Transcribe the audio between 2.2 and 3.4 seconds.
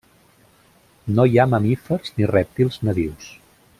rèptils nadius.